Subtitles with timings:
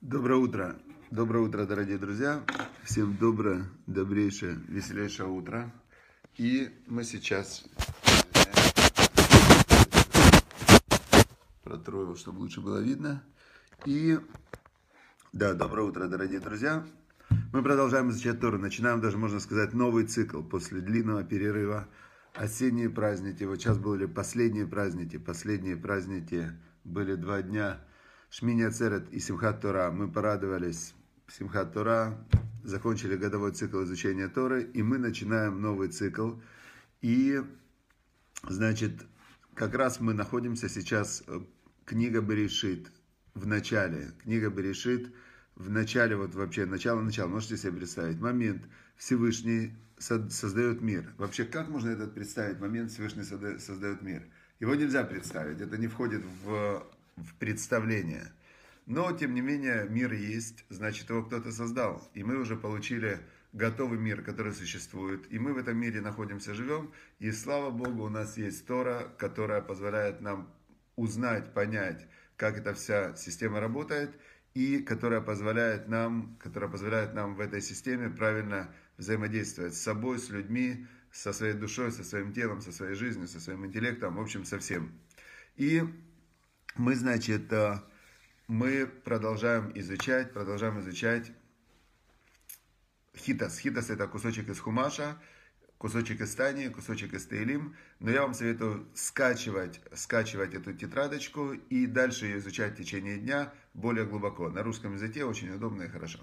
[0.00, 0.76] Доброе утро.
[1.10, 2.42] Доброе утро, дорогие друзья.
[2.84, 5.70] Всем доброе, добрейшее, веселейшее утро.
[6.38, 7.66] И мы сейчас...
[11.62, 13.22] Протру его, чтобы лучше было видно.
[13.84, 14.18] И...
[15.34, 16.82] Да, доброе утро, дорогие друзья.
[17.52, 18.56] Мы продолжаем изучать Тору.
[18.56, 21.86] Начинаем даже, можно сказать, новый цикл после длинного перерыва.
[22.34, 23.44] Осенние праздники.
[23.44, 25.18] Вот сейчас были последние праздники.
[25.18, 26.52] Последние праздники
[26.84, 27.80] были два дня
[28.30, 29.90] Шмини Ацерет и Симхат Тора.
[29.90, 30.94] Мы порадовались
[31.28, 32.16] Симхат Тора,
[32.62, 36.34] закончили годовой цикл изучения Торы, и мы начинаем новый цикл.
[37.02, 37.42] И,
[38.48, 39.04] значит,
[39.54, 41.40] как раз мы находимся сейчас, э,
[41.84, 42.92] книга Берешит,
[43.34, 44.12] в начале.
[44.22, 45.12] Книга Берешит,
[45.56, 48.62] в начале, вот вообще, начало-начало, можете себе представить, момент
[48.96, 51.12] Всевышний создает мир.
[51.18, 54.22] Вообще, как можно этот представить, момент Всевышний создает мир?
[54.60, 56.86] Его нельзя представить, это не входит в
[57.22, 58.32] в представление.
[58.86, 62.10] Но, тем не менее, мир есть, значит, его кто-то создал.
[62.14, 63.20] И мы уже получили
[63.52, 65.30] готовый мир, который существует.
[65.32, 66.92] И мы в этом мире находимся, живем.
[67.18, 70.52] И слава Богу, у нас есть Тора, которая позволяет нам
[70.96, 74.10] узнать, понять, как эта вся система работает.
[74.54, 80.28] И которая позволяет нам, которая позволяет нам в этой системе правильно взаимодействовать с собой, с
[80.30, 84.44] людьми, со своей душой, со своим телом, со своей жизнью, со своим интеллектом, в общем,
[84.44, 84.92] со всем.
[85.56, 85.82] И
[86.80, 87.78] мы, значит, э,
[88.48, 91.30] мы продолжаем изучать, продолжаем изучать
[93.14, 93.58] хитас.
[93.58, 95.18] Хитас это кусочек из хумаша,
[95.76, 97.76] кусочек из Тани, кусочек из Таилим.
[97.98, 103.52] Но я вам советую скачивать, скачивать эту тетрадочку и дальше ее изучать в течение дня
[103.74, 104.48] более глубоко.
[104.48, 106.20] На русском языке очень удобно и хорошо.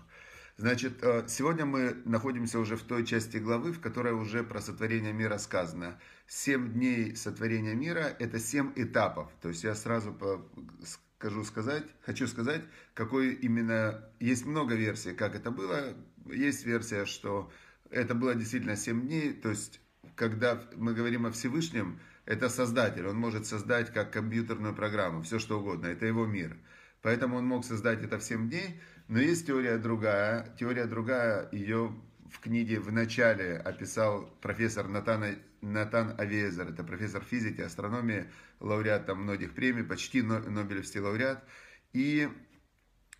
[0.58, 5.13] Значит, э, сегодня мы находимся уже в той части главы, в которой уже про сотворение
[5.13, 6.00] мира сказано.
[6.28, 9.31] Семь дней сотворения мира– это семь этапов.
[9.42, 10.14] То есть я сразу
[10.84, 14.03] скажу сказать, хочу сказать, какой именно...
[14.19, 15.95] Есть много версий, как это было.
[16.25, 17.50] Есть версия, что
[17.89, 19.31] это было действительно семь дней.
[19.31, 19.80] То есть,
[20.16, 23.07] когда мы говорим о Всевышнем, это создатель.
[23.07, 25.88] Он может создать как компьютерную программу, все что угодно.
[25.88, 26.57] Это его мир.
[27.02, 28.81] Поэтому он мог создать это в семь дней.
[29.07, 30.53] Но есть теория другая.
[30.59, 31.96] Теория другая, ее
[32.32, 36.70] в книге в начале описал профессор Натан, Натан Авезер.
[36.70, 38.30] Это профессор физики, астрономии,
[38.60, 41.44] лауреат там многих премий, почти Нобелевский лауреат.
[41.94, 42.30] И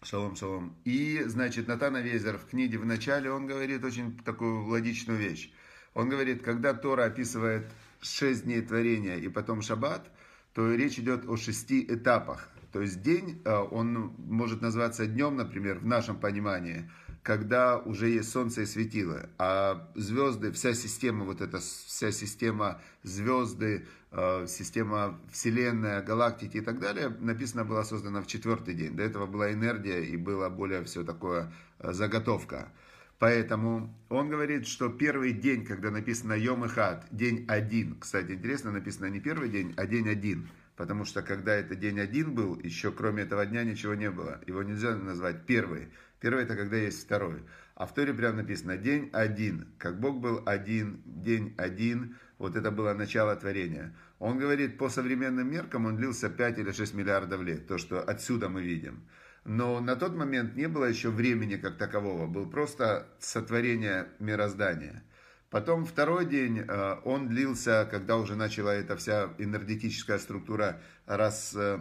[0.04, 0.78] Шалом, шалом.
[0.86, 5.52] И, значит, Натан Авезер в книге в начале, он говорит очень такую логичную вещь.
[5.96, 7.66] Он говорит, когда Тора описывает
[8.00, 10.12] шесть дней творения и потом шаббат,
[10.54, 12.50] то речь идет о шести этапах.
[12.72, 16.90] То есть день, э, он может называться днем, например, в нашем понимании,
[17.28, 23.86] когда уже есть солнце и светило, а звезды, вся система, вот эта вся система звезды,
[24.12, 28.96] э, система Вселенная, галактики и так далее, написано была создана в четвертый день.
[28.96, 32.72] До этого была энергия и было более все такое э, заготовка.
[33.20, 38.72] Поэтому он говорит, что первый день, когда написано Йом и Хат, день один, кстати, интересно,
[38.72, 42.92] написано не первый день, а день один– Потому что когда это день один был, еще
[42.92, 44.40] кроме этого дня ничего не было.
[44.46, 45.90] Его нельзя назвать первый.
[46.20, 47.44] Первый это когда есть второй.
[47.76, 49.68] А в Торе прямо написано день один.
[49.78, 52.18] Как Бог был один, день один.
[52.40, 53.96] Вот это было начало творения.
[54.20, 57.68] Он говорит, по современным меркам он длился 5 или 6 миллиардов лет.
[57.68, 59.08] То, что отсюда мы видим.
[59.46, 62.28] Но на тот момент не было еще времени как такового.
[62.28, 65.04] Был просто сотворение мироздания.
[65.50, 71.80] Потом второй день, э, он длился, когда уже начала эта вся энергетическая структура раз, э,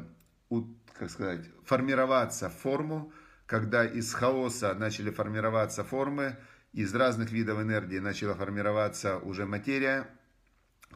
[0.99, 3.13] как сказать, формироваться в форму,
[3.47, 6.37] когда из хаоса начали формироваться формы,
[6.73, 10.09] из разных видов энергии начала формироваться уже материя,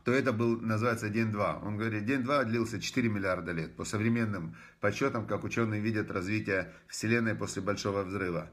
[0.04, 1.60] то это был, называется, день 2.
[1.62, 3.76] Он говорит, день 2 длился 4 миллиарда лет.
[3.76, 8.50] По современным подсчетам, как ученые видят развитие Вселенной после Большого Взрыва.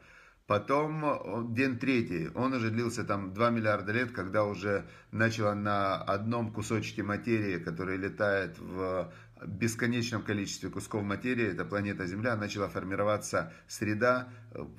[0.47, 6.53] Потом день третий, он уже длился там 2 миллиарда лет, когда уже начало на одном
[6.53, 9.12] кусочке материи, который летает в
[9.46, 14.30] бесконечном количестве кусков материи, это планета Земля, начала формироваться среда,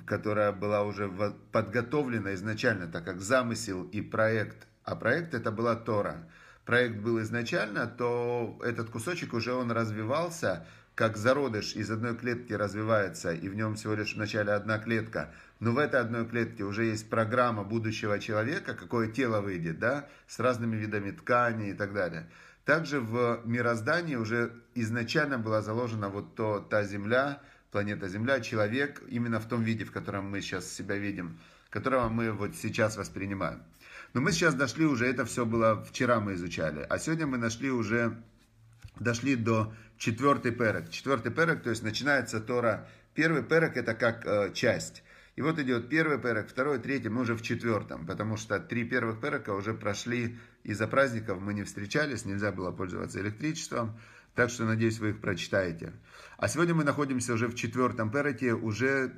[0.07, 1.07] которая была уже
[1.51, 6.27] подготовлена изначально, так как замысел и проект, а проект это была Тора.
[6.65, 13.31] Проект был изначально, то этот кусочек уже он развивался, как зародыш из одной клетки развивается,
[13.31, 17.09] и в нем всего лишь вначале одна клетка, но в этой одной клетке уже есть
[17.09, 22.29] программа будущего человека, какое тело выйдет, да, с разными видами ткани и так далее.
[22.65, 27.41] Также в мироздании уже изначально была заложена вот то, та Земля,
[27.71, 31.39] планета Земля, человек, именно в том виде, в котором мы сейчас себя видим,
[31.69, 33.63] которого мы вот сейчас воспринимаем.
[34.13, 37.69] Но мы сейчас дошли уже, это все было вчера мы изучали, а сегодня мы нашли
[37.69, 38.21] уже,
[38.99, 40.89] дошли до четвертый перек.
[40.89, 42.87] Четвертый перек, то есть начинается Тора.
[43.13, 45.03] Первый перек это как э, часть.
[45.39, 49.21] И вот идет первый перек, второй, третий, мы уже в четвертом, потому что три первых
[49.21, 53.97] перека уже прошли из-за праздников, мы не встречались, нельзя было пользоваться электричеством,
[54.35, 55.93] так что, надеюсь, вы их прочитаете.
[56.35, 59.13] А сегодня мы находимся уже в четвертом переке, уже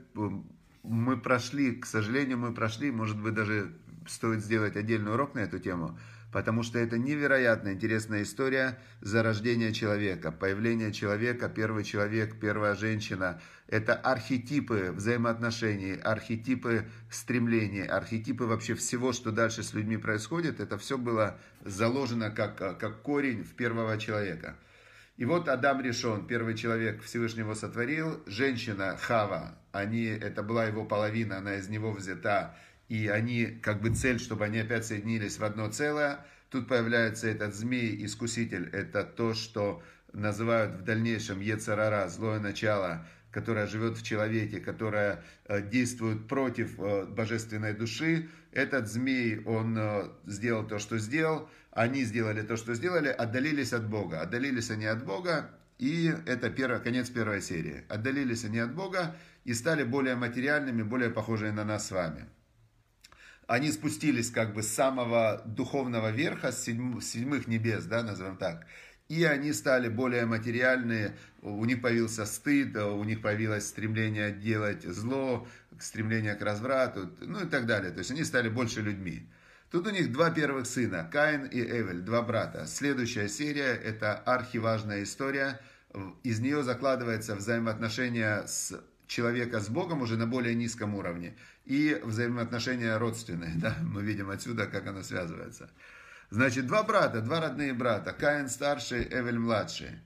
[0.83, 3.75] мы прошли, к сожалению, мы прошли, может быть, даже
[4.07, 5.97] стоит сделать отдельный урок на эту тему,
[6.31, 13.41] потому что это невероятно интересная история зарождения человека, появления человека, первый человек, первая женщина.
[13.67, 20.59] Это архетипы взаимоотношений, архетипы стремлений, архетипы вообще всего, что дальше с людьми происходит.
[20.59, 24.55] Это все было заложено как, как корень в первого человека.
[25.17, 31.37] И вот Адам решен, первый человек Всевышнего сотворил, женщина Хава, они, это была его половина,
[31.37, 32.55] она из него взята,
[32.91, 36.25] и они, как бы цель, чтобы они опять соединились в одно целое.
[36.49, 43.97] Тут появляется этот змей-искуситель, это то, что называют в дальнейшем Ецарара, злое начало, которое живет
[43.97, 48.27] в человеке, которое э, действует против э, божественной души.
[48.51, 53.87] Этот змей, он э, сделал то, что сделал, они сделали то, что сделали, отдалились от
[53.87, 54.19] Бога.
[54.19, 55.49] Отдалились они от Бога,
[55.79, 57.85] и это первый, конец первой серии.
[57.87, 59.15] Отдалились они от Бога
[59.45, 62.27] и стали более материальными, более похожими на нас с вами
[63.47, 68.65] они спустились как бы с самого духовного верха, с седьмых небес, да, назовем так,
[69.11, 75.45] и они стали более материальные, у них появился стыд, у них появилось стремление делать зло,
[75.79, 77.91] стремление к разврату, ну и так далее.
[77.91, 79.27] То есть они стали больше людьми.
[79.69, 82.65] Тут у них два первых сына, Каин и Эвель, два брата.
[82.67, 85.59] Следующая серия– это архиважная история.
[86.23, 91.35] Из нее закладывается взаимоотношения с человека с Богом уже на более низком уровне
[91.65, 93.53] и взаимоотношения родственные.
[93.55, 93.75] Да?
[93.81, 95.69] Мы видим отсюда, как оно связывается.
[96.29, 98.13] Значит, два брата, два родные брата.
[98.13, 99.99] Каин старший, Эвель младший.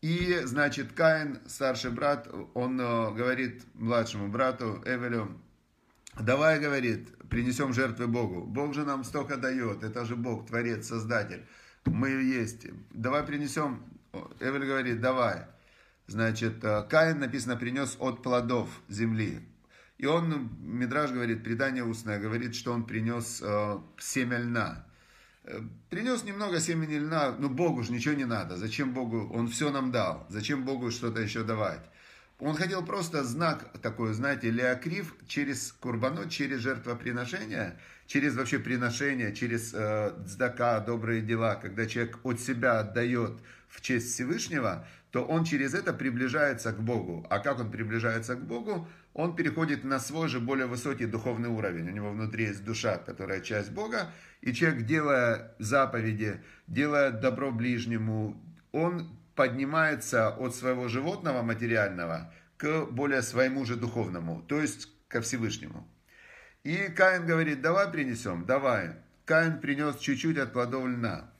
[0.00, 5.40] И, значит, Каин, старший брат, он э, говорит младшему брату Эвелю,
[6.20, 8.42] давай, говорит, принесем жертвы Богу.
[8.42, 11.44] Бог же нам столько дает, это же Бог, Творец, Создатель.
[11.86, 12.66] Мы есть.
[12.90, 13.82] Давай принесем.
[14.40, 15.46] Эвель говорит, давай.
[16.06, 19.40] Значит, э, Каин, написано, принес от плодов земли.
[19.98, 24.84] И он, Мидраж говорит, предание устное, говорит, что он принес э, семя льна.
[25.44, 25.60] Э,
[25.90, 28.56] принес немного семени льна, но Богу же ничего не надо.
[28.56, 29.30] Зачем Богу?
[29.32, 30.26] Он все нам дал.
[30.28, 31.84] Зачем Богу что-то еще давать?
[32.40, 39.72] Он хотел просто знак такой, знаете, леокрив через курбанот, через жертвоприношение, через вообще приношение, через
[39.72, 43.38] э, дздака, добрые дела, когда человек от себя отдает
[43.68, 47.24] в честь Всевышнего, то он через это приближается к Богу.
[47.30, 48.88] А как он приближается к Богу?
[49.14, 51.88] Он переходит на свой же более высокий духовный уровень.
[51.88, 54.10] У него внутри есть душа, которая часть Бога.
[54.40, 58.36] И человек, делая заповеди, делая добро ближнему,
[58.72, 65.88] он поднимается от своего животного материального к более своему же духовному, то есть ко Всевышнему.
[66.64, 68.96] И Каин говорит, давай принесем, давай.
[69.26, 71.30] Каин принес чуть-чуть от плодов льна.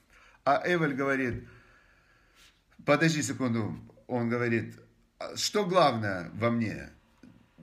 [0.44, 1.48] А Эвель говорит,
[2.84, 4.78] подожди секунду, он говорит,
[5.34, 6.90] что главное во мне,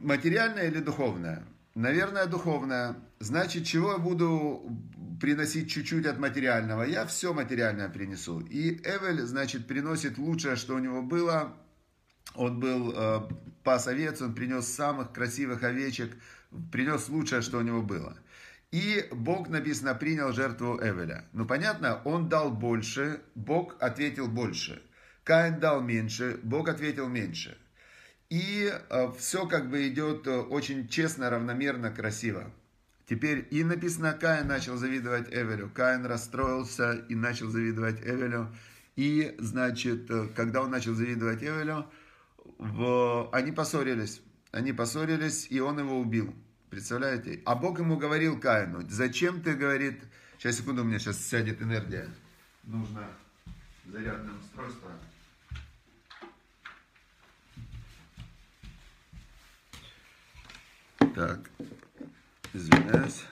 [0.01, 1.43] материальное или духовное?
[1.75, 2.95] Наверное, духовное.
[3.19, 4.77] Значит, чего я буду
[5.21, 6.83] приносить чуть-чуть от материального?
[6.83, 8.41] Я все материальное принесу.
[8.41, 11.53] И Эвель, значит, приносит лучшее, что у него было.
[12.35, 13.21] Он был э,
[13.63, 16.15] пас овец, он принес самых красивых овечек,
[16.71, 18.17] принес лучшее, что у него было.
[18.71, 21.25] И Бог, написано, принял жертву Эвеля.
[21.33, 24.81] Ну, понятно, он дал больше, Бог ответил больше.
[25.23, 27.57] Каин дал меньше, Бог ответил меньше.
[28.31, 32.49] И э, все как бы идет э, очень честно, равномерно, красиво.
[33.05, 35.69] Теперь и написано, Каин начал завидовать Эвелю.
[35.69, 38.47] Каин расстроился и начал завидовать Эвелю.
[38.95, 41.87] И, значит, э, когда он начал завидовать Эвелю,
[42.57, 43.29] в...
[43.33, 44.21] они поссорились.
[44.51, 46.33] Они поссорились, и он его убил.
[46.69, 47.41] Представляете?
[47.43, 49.99] А Бог ему говорил Каину, зачем ты, говорит,
[50.37, 52.07] сейчас секунду, у меня сейчас сядет энергия.
[52.63, 53.09] Нужно
[53.91, 54.89] зарядное устройство.
[61.15, 61.39] Так,
[62.53, 63.25] извиняюсь.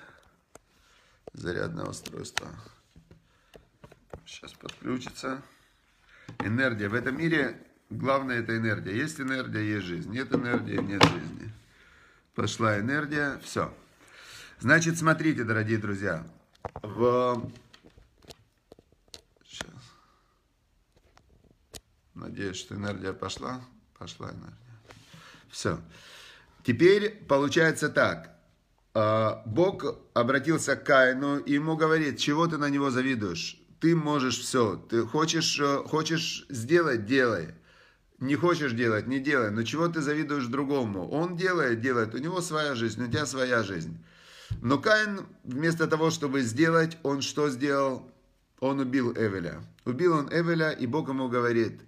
[1.34, 2.50] Зарядное устройство.
[4.26, 5.42] Сейчас подключится.
[6.40, 6.90] Энергия.
[6.90, 7.58] В этом мире
[7.90, 8.96] главное это энергия.
[8.96, 10.12] Есть энергия, есть жизнь.
[10.12, 11.52] Нет энергии, нет жизни.
[12.36, 13.74] Пошла энергия, все.
[14.60, 16.28] Значит, смотрите, дорогие друзья.
[16.82, 17.50] В...
[19.46, 19.70] Сейчас.
[22.14, 23.62] Надеюсь, что энергия пошла.
[23.98, 24.56] Пошла энергия.
[25.50, 25.80] Все.
[26.70, 28.30] Теперь получается так.
[28.94, 29.84] А, Бог
[30.14, 33.60] обратился к Каину и ему говорит, чего ты на него завидуешь?
[33.80, 37.56] Ты можешь все, ты хочешь, э, хочешь сделать, делай.
[38.20, 39.50] не хочешь делать, не делай.
[39.50, 41.10] Но чего ты завидуешь другому?
[41.10, 42.14] Он делает, делает.
[42.14, 43.98] У него своя жизнь, у тебя своя жизнь.
[44.62, 48.12] Но Каин, вместо того, чтобы сделать, он что сделал?
[48.60, 49.64] Он убил Эвеля.
[49.86, 51.82] Убил он Эвеля, и Бог ему говорит,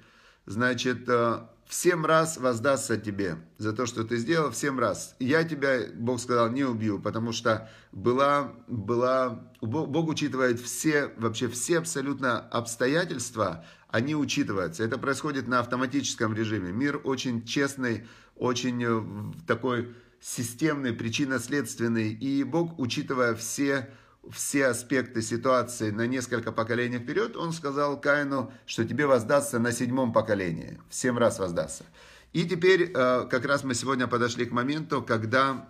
[0.48, 5.16] значит, э, в семь раз воздастся тебе за то, что ты сделал, в семь раз.
[5.20, 11.78] Я тебя, Бог сказал, не убью, потому что была, была, Бог учитывает все, вообще все
[11.78, 14.84] абсолютно обстоятельства, они учитываются.
[14.84, 16.74] Это происходит на автоматическом режиме.
[16.74, 22.12] Мир очень честный, очень э, такой системный, причинно-следственный.
[22.12, 23.90] И Бог, учитывая все
[24.30, 30.14] все аспекты ситуации на несколько поколений вперед, он сказал Каину, что тебе воздастся на седьмом
[30.14, 31.86] поколении, в семь раз воздастся.
[32.34, 35.70] И теперь э, как раз мы сегодня подошли к моменту, когда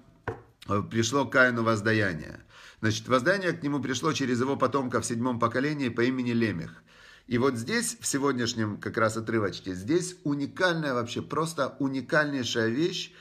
[0.67, 2.41] э, пришло Каину воздаяние.
[2.81, 6.83] Значит, воздаяние к нему пришло через его потомка в седьмом поколении по имени Лемех.
[7.27, 13.13] И вот здесь, в сегодняшнем как раз отрывочке, здесь уникальная вообще, просто уникальнейшая вещь,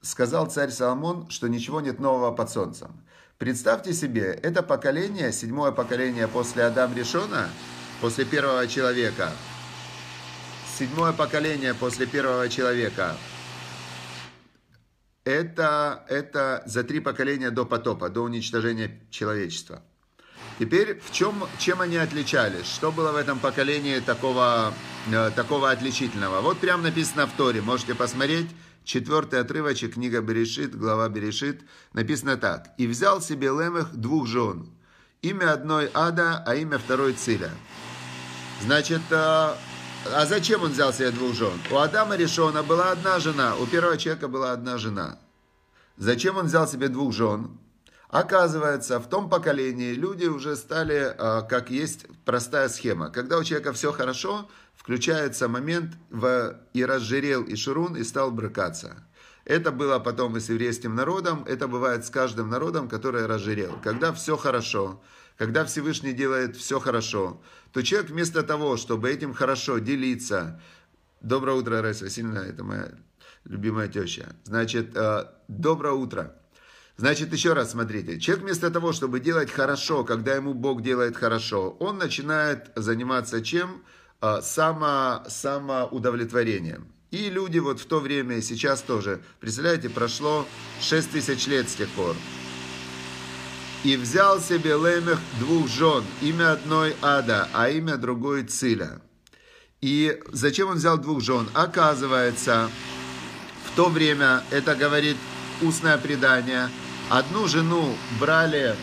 [0.00, 3.04] сказал царь Соломон, что ничего нет нового под солнцем.
[3.38, 7.48] Представьте себе, это поколение, седьмое поколение после Адам Решона,
[8.00, 9.30] после первого человека,
[10.76, 13.16] седьмое поколение после первого человека,
[15.24, 19.82] это, это за три поколения до потопа, до уничтожения человечества.
[20.58, 22.66] Теперь, в чем, чем они отличались?
[22.66, 24.72] Что было в этом поколении такого,
[25.12, 26.40] э, такого отличительного?
[26.40, 28.48] Вот прямо написано в Торе, можете посмотреть.
[28.88, 31.60] Четвертый отрывочек, книга Берешит, глава Берешит,
[31.92, 32.70] написано так.
[32.78, 34.70] «И взял себе Лемех двух жен,
[35.20, 37.50] имя одной Ада, а имя второй Циля».
[38.62, 39.58] Значит, а,
[40.06, 41.52] а зачем он взял себе двух жен?
[41.70, 45.18] У Адама Решона была одна жена, у первого человека была одна жена.
[45.98, 47.58] Зачем он взял себе двух жен?
[48.08, 53.10] Оказывается, в том поколении люди уже стали, а, как есть простая схема.
[53.10, 59.04] Когда у человека все хорошо, включается момент в «и разжирел и Шурун и стал брыкаться».
[59.44, 63.78] Это было потом и с еврейским народом, это бывает с каждым народом, который разжирел.
[63.82, 65.02] Когда все хорошо,
[65.36, 67.40] когда Всевышний делает все хорошо,
[67.72, 70.60] то человек вместо того, чтобы этим хорошо делиться,
[71.20, 72.90] доброе утро, Раиса Васильевна, это моя
[73.44, 76.34] любимая теща, значит, э, доброе утро.
[76.98, 81.76] Значит, еще раз смотрите, человек вместо того, чтобы делать хорошо, когда ему Бог делает хорошо,
[81.78, 83.84] он начинает заниматься чем?
[84.20, 86.88] А, само, самоудовлетворением.
[87.12, 90.44] И люди вот в то время и сейчас тоже, представляете, прошло
[90.80, 92.16] 6 тысяч лет с тех пор.
[93.84, 99.00] И взял себе Лемех двух жен, имя одной Ада, а имя другой Циля.
[99.80, 101.48] И зачем он взял двух жен?
[101.54, 102.68] Оказывается,
[103.66, 105.16] в то время, это говорит
[105.62, 106.68] устное предание,
[107.10, 108.74] одну жену брали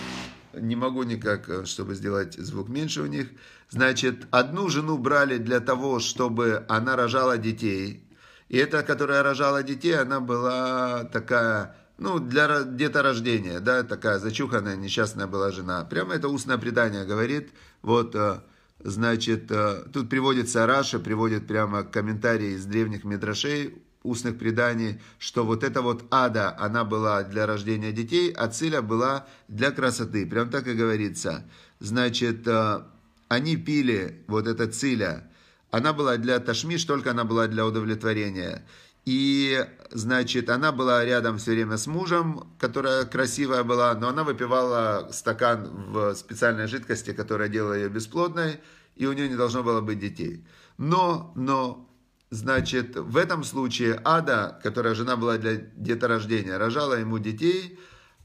[0.53, 3.27] не могу никак, э, чтобы сделать звук меньше у них.
[3.69, 8.07] Значит, одну жену брали для того, чтобы она рожала детей.
[8.47, 15.27] И эта, которая рожала детей, она была такая, ну, для деторождения, да, такая зачуханная, несчастная
[15.27, 15.83] была жена.
[15.83, 17.49] Прямо это устное предание говорит.
[17.81, 18.39] Вот, э,
[18.79, 25.63] значит, э, тут приводится Раша, приводит прямо комментарии из древних мидрашей, устных преданий, что вот
[25.63, 30.25] эта вот ада, она была для рождения детей, а циля была для красоты.
[30.25, 31.45] Прям так и говорится.
[31.79, 32.83] Значит, э,
[33.27, 35.29] они пили вот эта циля,
[35.71, 38.65] она была для ташмиш, только она была для удовлетворения.
[39.05, 45.09] И, значит, она была рядом все время с мужем, которая красивая была, но она выпивала
[45.11, 48.61] стакан в специальной жидкости, которая делала ее бесплодной,
[48.95, 50.43] и у нее не должно было быть детей.
[50.77, 51.87] Но, но,
[52.31, 57.79] Значит, в этом случае Ада, которая жена была для деторождения, рожала ему детей,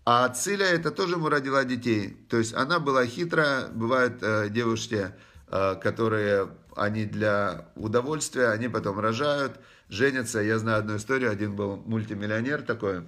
[0.04, 2.16] а Циля это тоже ему родила детей.
[2.28, 3.68] То есть она была хитрая.
[3.68, 5.12] Бывают э, девушки,
[5.48, 10.40] э, которые они для удовольствия, они потом рожают, женятся.
[10.40, 13.02] Я знаю одну историю, один был мультимиллионер такой,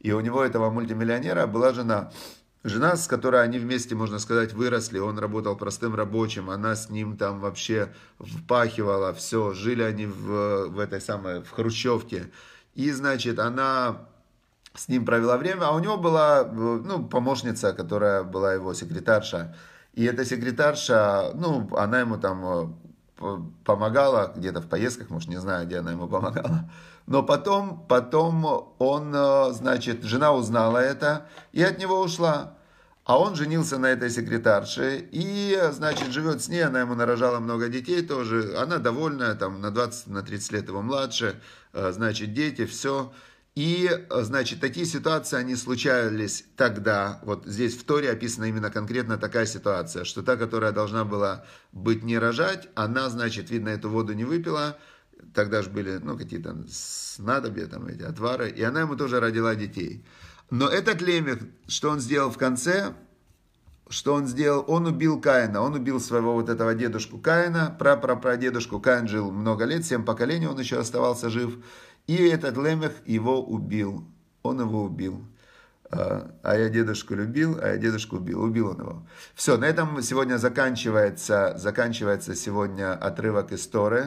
[0.00, 2.12] и у него этого мультимиллионера была жена.
[2.64, 7.16] Жена, с которой они вместе, можно сказать, выросли, он работал простым рабочим, она с ним
[7.16, 12.32] там вообще впахивала, все, жили они в, в этой самой, в хрущевке.
[12.74, 14.08] И, значит, она
[14.74, 19.54] с ним провела время, а у него была, ну, помощница, которая была его секретарша.
[19.94, 22.68] И эта секретарша, ну, она ему там э,
[23.64, 26.70] помогала где-то в поездках, может, не знаю, где она ему помогала.
[27.06, 32.54] Но потом, потом он, э, значит, жена узнала это и от него ушла.
[33.04, 37.68] А он женился на этой секретарше и, значит, живет с ней, она ему нарожала много
[37.68, 38.54] детей тоже.
[38.58, 41.40] Она довольная, там, на 20, на 30 лет его младше,
[41.72, 43.10] э, значит, дети, все.
[43.58, 49.46] И, значит, такие ситуации, они случались тогда, вот здесь в Торе описана именно конкретно такая
[49.46, 54.24] ситуация, что та, которая должна была быть не рожать, она, значит, видно, эту воду не
[54.24, 54.78] выпила,
[55.34, 60.06] тогда же были, ну, какие-то снадобья, там, эти отвары, и она ему тоже родила детей.
[60.50, 62.94] Но этот Лемех, что он сделал в конце,
[63.88, 64.64] что он сделал?
[64.68, 68.80] Он убил Каина, он убил своего вот этого дедушку Каина, прапрапрадедушку.
[68.80, 71.56] Каин жил много лет, семь поколений он еще оставался жив,
[72.08, 74.04] и этот Лемех его убил,
[74.42, 75.22] он его убил.
[75.90, 78.42] А, а я дедушку любил, а я дедушку убил.
[78.42, 79.06] Убил он его.
[79.34, 84.06] Все, на этом сегодня заканчивается, заканчивается сегодня отрывок истории.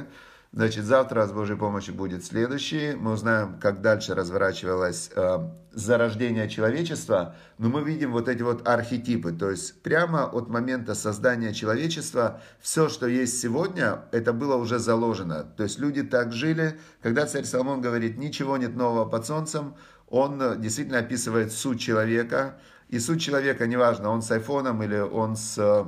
[0.54, 2.94] Значит, завтра с Божьей помощью будет следующий.
[2.94, 7.36] Мы узнаем, как дальше разворачивалось э, зарождение человечества.
[7.58, 9.32] Но мы видим вот эти вот архетипы.
[9.32, 15.46] То есть прямо от момента создания человечества все, что есть сегодня, это было уже заложено.
[15.56, 16.78] То есть люди так жили.
[17.02, 19.76] Когда царь Соломон говорит, ничего нет нового под солнцем,
[20.10, 22.60] он э, действительно описывает суть человека.
[22.90, 25.86] И суть человека, неважно, он с айфоном или он с э,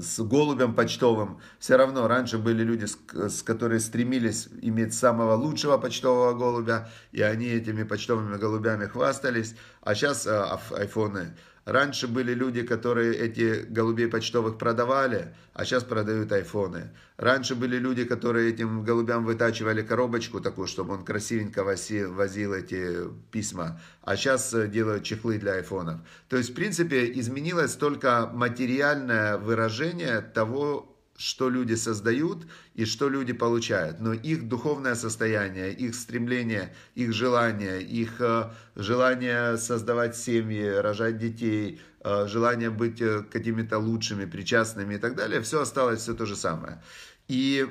[0.00, 1.40] с голубем почтовым.
[1.58, 7.46] Все равно раньше были люди, с, которые стремились иметь самого лучшего почтового голубя, и они
[7.46, 9.54] этими почтовыми голубями хвастались.
[9.82, 11.34] А сейчас а, айфоны
[11.64, 16.90] Раньше были люди, которые эти голубей почтовых продавали, а сейчас продают айфоны.
[17.16, 23.08] Раньше были люди, которые этим голубям вытачивали коробочку такую, чтобы он красивенько возил, возил эти
[23.30, 26.00] письма, а сейчас э, делают чехлы для айфонов.
[26.28, 30.91] То есть, в принципе, изменилось только материальное выражение того,
[31.22, 34.00] что люди создают и что люди получают.
[34.00, 41.80] Но их духовное состояние, их стремление, их желание, их э, желание создавать семьи, рожать детей,
[42.00, 46.34] э, желание быть э, какими-то лучшими, причастными и так далее, все осталось все то же
[46.34, 46.82] самое.
[47.28, 47.68] И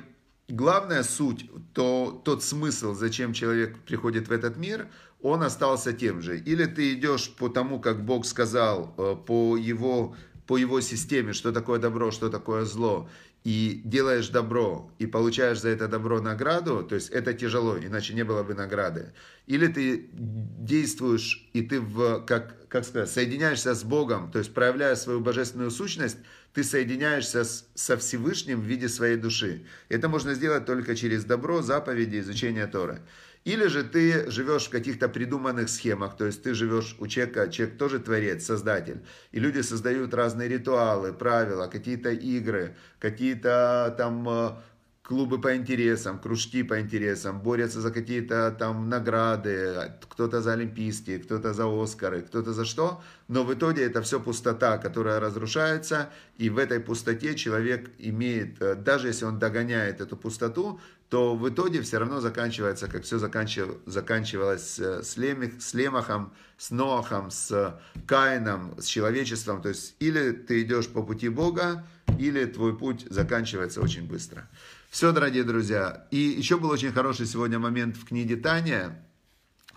[0.48, 4.88] главная суть, то, тот смысл, зачем человек приходит в этот мир,
[5.20, 6.38] он остался тем же.
[6.38, 8.94] Или ты идешь по тому, как Бог сказал,
[9.26, 10.16] по его
[10.46, 13.08] по его системе, что такое добро, что такое зло,
[13.44, 18.22] и делаешь добро, и получаешь за это добро награду, то есть это тяжело, иначе не
[18.24, 19.12] было бы награды.
[19.46, 24.94] Или ты действуешь, и ты, в, как, как сказать, соединяешься с Богом, то есть проявляя
[24.94, 26.18] свою божественную сущность,
[26.54, 29.66] ты соединяешься с, со Всевышним в виде своей души.
[29.88, 33.02] Это можно сделать только через добро, заповеди, изучение Торы.
[33.44, 37.76] Или же ты живешь в каких-то придуманных схемах, то есть ты живешь у человека, человек
[37.76, 44.50] тоже творец, создатель, и люди создают разные ритуалы, правила, какие-то игры, какие-то там э,
[45.12, 51.52] клубы по интересам, кружки по интересам, борются за какие-то там награды, кто-то за Олимпийские, кто-то
[51.52, 56.56] за Оскары, кто-то за что, но в итоге это все пустота, которая разрушается, и в
[56.56, 61.98] этой пустоте человек имеет, э, даже если он догоняет эту пустоту, то в итоге все
[61.98, 69.60] равно заканчивается, как все заканчивалось с, Лемих, с Лемахом, с Ноахом, с Каином, с человечеством.
[69.60, 71.84] То есть или ты идешь по пути Бога,
[72.18, 74.48] или твой путь заканчивается очень быстро.
[74.92, 76.06] Все, дорогие друзья.
[76.10, 79.02] И еще был очень хороший сегодня момент в книге Таня,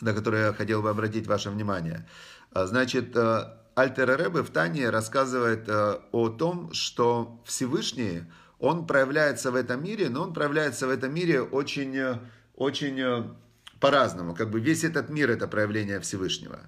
[0.01, 2.05] на который я хотел бы обратить ваше внимание.
[2.51, 8.23] А, значит, э, Альтер Ребе в Тане рассказывает э, о том, что Всевышний–
[8.59, 12.19] он проявляется в этом мире, но он проявляется в этом мире очень,
[12.55, 13.35] очень
[13.79, 14.35] по-разному.
[14.35, 16.59] Как бы весь этот мир это проявление Всевышнего.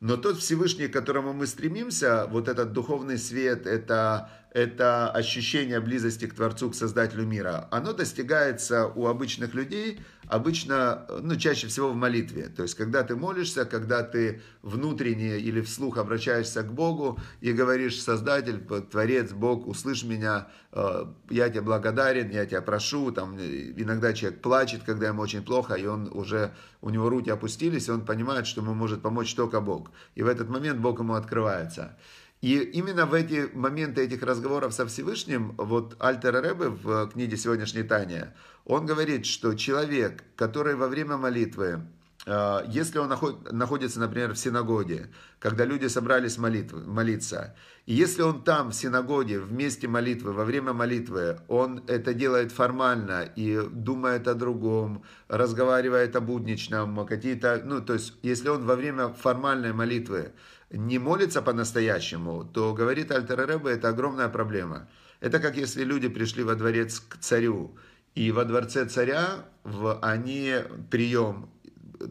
[0.00, 6.26] Но тот Всевышний, к которому мы стремимся, вот этот духовный свет, это, это ощущение близости
[6.26, 11.96] к Творцу, к Создателю мира, оно достигается у обычных людей– обычно, ну, чаще всего в
[11.96, 12.48] молитве.
[12.48, 18.00] То есть, когда ты молишься, когда ты внутренне или вслух обращаешься к Богу и говоришь,
[18.00, 23.12] Создатель, Творец, Бог, услышь меня, э, я тебе благодарен, я тебя прошу.
[23.12, 27.88] Там, иногда человек плачет, когда ему очень плохо, и он уже, у него руки опустились,
[27.88, 29.90] и он понимает, что ему может помочь только Бог.
[30.14, 31.96] И в этот момент Бог ему открывается.
[32.44, 37.84] И именно в эти моменты этих разговоров со Всевышним, вот Альтер Ребе в книге «Сегодняшнее
[37.84, 38.34] тайне»,
[38.66, 41.86] он говорит, что человек, который во время молитвы,
[42.26, 43.14] э, если он
[43.50, 47.54] находится, например, в синагоге, когда люди собрались молитвы, молиться,
[47.86, 52.52] и если он там, в синагоге, в месте молитвы, во время молитвы, он это делает
[52.52, 58.76] формально и думает о другом, разговаривает о будничном, какие-то, ну, то есть, если он во
[58.76, 60.32] время формальной молитвы
[60.76, 64.88] не молится по-настоящему, то, говорит Альтер это огромная проблема.
[65.20, 67.76] Это как если люди пришли во дворец к царю,
[68.14, 70.54] и во дворце царя в, они
[70.90, 71.50] прием,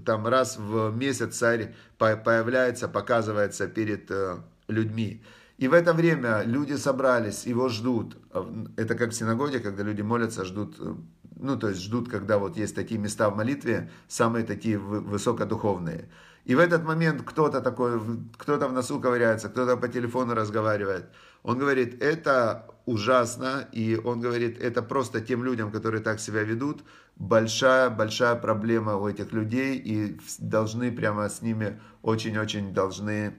[0.05, 5.23] там раз в месяц царь появляется, показывается перед э, людьми.
[5.57, 8.17] И в это время люди собрались, его ждут.
[8.75, 10.95] Это как в синагоге, когда люди молятся, ждут, э,
[11.37, 16.09] ну то есть ждут, когда вот есть такие места в молитве, самые такие высокодуховные.
[16.45, 17.99] И в этот момент кто-то такой,
[18.37, 21.05] кто-то в носу ковыряется, кто-то по телефону разговаривает.
[21.41, 26.83] Он говорит, это ужасно, и он говорит, это просто тем людям, которые так себя ведут,
[27.15, 33.35] большая-большая проблема у этих людей, и должны прямо с ними, очень-очень должны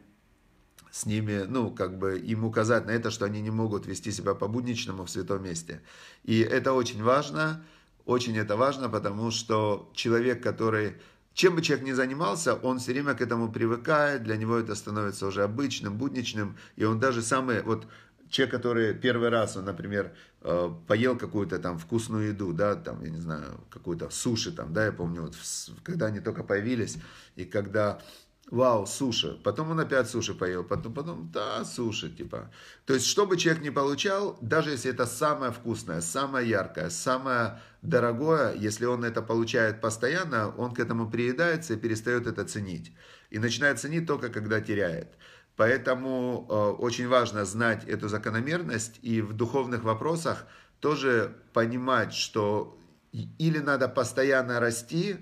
[0.91, 4.35] с ними, ну, как бы им указать на это, что они не могут вести себя
[4.35, 5.83] по-будничному в святом месте.
[6.23, 7.65] И это очень важно,
[8.05, 10.95] очень это важно, потому что человек, который
[11.35, 15.27] чем бы человек ни занимался, он все время к этому привыкает, для него это становится
[15.27, 17.87] уже обычным, будничным, и он даже самый, вот
[18.31, 23.11] человек, который первый раз, он, например, э, поел какую-то там вкусную еду, да, там, я
[23.11, 25.35] не знаю, какую-то суши там, да, я помню, вот,
[25.83, 26.99] когда они только появились,
[27.35, 28.01] и когда
[28.51, 29.39] вау, суши.
[29.43, 32.51] Потом он опять суши поел, потом, потом, да, суши, типа.
[32.87, 37.61] То есть, что бы человек не получал, даже если это самое вкусное, самое яркое, самое
[37.83, 42.93] дорогое, если он это получает постоянно, он к этому приедается и перестает это ценить.
[43.31, 45.17] И начинает ценить только, когда теряет.
[45.57, 50.47] Поэтому э, очень важно знать эту закономерность и в духовных вопросах
[50.81, 52.79] тоже понимать, что
[53.13, 55.17] или надо постоянно расти,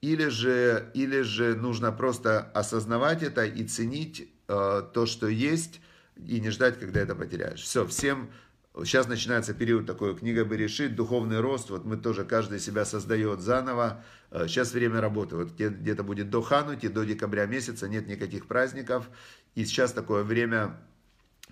[0.00, 5.80] или же, или же нужно просто осознавать это и ценить э, то, что есть,
[6.16, 7.60] и не ждать, когда это потеряешь.
[7.60, 8.30] Все, всем
[8.84, 13.40] Сейчас начинается период такой, книга бы решит, духовный рост, вот мы тоже, каждый себя создает
[13.40, 14.04] заново.
[14.30, 19.10] Сейчас э, время работы, вот где-то будет до Ханути, до декабря месяца, нет никаких праздников.
[19.56, 20.78] И сейчас такое время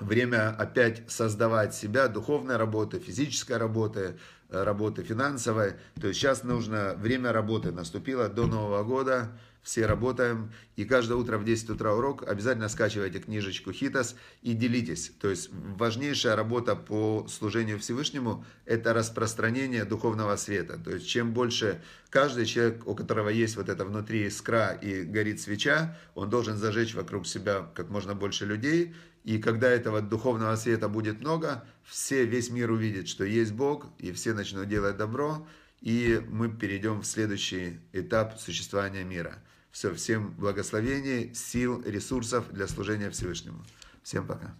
[0.00, 4.16] время опять создавать себя, духовная работа, физическая работа,
[4.48, 5.78] э, работа финансовая.
[6.00, 9.32] То есть сейчас нужно, время работы наступило до Нового года,
[9.68, 15.12] все работаем, и каждое утро в 10 утра урок, обязательно скачивайте книжечку Хитас и делитесь.
[15.20, 20.78] То есть важнейшая работа по служению Всевышнему– это распространение духовного света.
[20.82, 25.38] То есть чем больше каждый человек, у которого есть вот это внутри искра и горит
[25.38, 28.94] свеча, он должен зажечь вокруг себя как можно больше людей,
[29.28, 34.10] и когда этого духовного света будет много, все, весь мир увидит, что есть Бог, и
[34.12, 35.46] все начнут делать добро,
[35.82, 39.34] и мы перейдем в следующий этап существования мира.
[39.70, 43.62] Все, всем благословений, сил, ресурсов для служения Всевышнему.
[44.02, 44.54] Всем пока.